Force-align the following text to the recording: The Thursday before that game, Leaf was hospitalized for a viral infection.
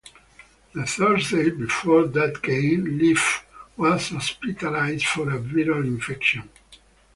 The 0.73 0.83
Thursday 0.83 1.51
before 1.51 2.07
that 2.07 2.41
game, 2.41 2.97
Leaf 2.97 3.45
was 3.77 4.09
hospitalized 4.09 5.05
for 5.05 5.29
a 5.29 5.37
viral 5.37 5.83
infection. 5.85 6.49